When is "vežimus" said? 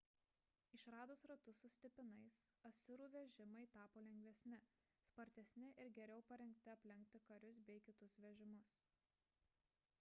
8.25-8.73